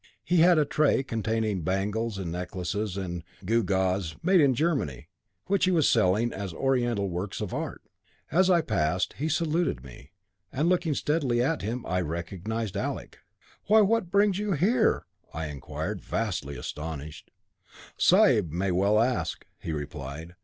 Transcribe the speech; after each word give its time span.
He 0.23 0.37
had 0.37 0.57
a 0.57 0.65
tray 0.65 1.03
containing 1.03 1.61
bangles 1.61 2.17
and 2.17 2.31
necklaces 2.31 2.97
and 2.97 3.23
gewgaws, 3.45 4.15
made 4.23 4.41
in 4.41 4.55
Germany, 4.55 5.09
which 5.45 5.65
he 5.65 5.69
was 5.71 5.87
selling 5.87 6.33
as 6.33 6.55
oriental 6.55 7.07
works 7.07 7.39
of 7.39 7.53
art. 7.53 7.83
As 8.31 8.49
I 8.49 8.61
passed, 8.61 9.13
he 9.19 9.29
saluted 9.29 9.83
me, 9.83 10.09
and, 10.51 10.67
looking 10.69 10.95
steadily 10.95 11.39
at 11.43 11.61
him, 11.61 11.85
I 11.85 12.01
recognised 12.01 12.75
Alec. 12.75 13.19
'Why, 13.67 13.81
what 13.81 14.09
brings 14.09 14.39
you 14.39 14.53
here?' 14.53 15.05
I 15.35 15.49
inquired, 15.49 16.01
vastly 16.01 16.57
astonished. 16.57 17.29
'Sahib 17.95 18.51
may 18.51 18.71
well 18.71 18.99
ask,' 18.99 19.45
he 19.59 19.71
replied. 19.71 20.33